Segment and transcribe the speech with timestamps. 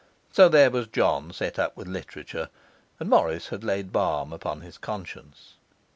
[0.31, 2.49] So there was John set up with literature,
[2.99, 5.53] and Morris had laid balm upon his conscience.